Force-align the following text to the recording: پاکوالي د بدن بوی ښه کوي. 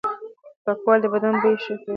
پاکوالي 0.63 1.01
د 1.03 1.05
بدن 1.13 1.33
بوی 1.41 1.55
ښه 1.63 1.73
کوي. 1.81 1.89